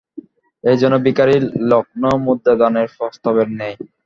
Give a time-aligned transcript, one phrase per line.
[0.63, 3.75] এ যেন ভিখারীর লক্ষমুদ্রাদানের প্রস্তাবের ন্যায়।